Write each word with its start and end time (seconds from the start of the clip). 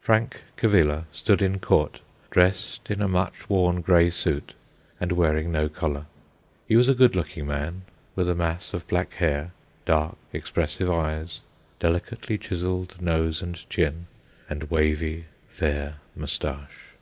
Frank 0.00 0.40
Cavilla 0.56 1.04
stood 1.12 1.40
in 1.40 1.60
court, 1.60 2.00
dressed 2.32 2.90
in 2.90 3.00
a 3.00 3.06
much 3.06 3.48
worn 3.48 3.80
grey 3.80 4.10
suit, 4.10 4.54
and 4.98 5.12
wearing 5.12 5.52
no 5.52 5.68
collar. 5.68 6.06
He 6.66 6.74
was 6.74 6.88
a 6.88 6.96
good 6.96 7.14
looking 7.14 7.46
man, 7.46 7.82
with 8.16 8.28
a 8.28 8.34
mass 8.34 8.74
of 8.74 8.88
black 8.88 9.12
hair, 9.12 9.52
dark, 9.86 10.16
expressive 10.32 10.90
eyes, 10.90 11.42
delicately 11.78 12.38
chiselled 12.38 13.00
nose 13.00 13.40
and 13.40 13.54
chin, 13.70 14.08
and 14.48 14.64
wavy, 14.64 15.26
fair 15.48 15.98
moustache. 16.16 16.94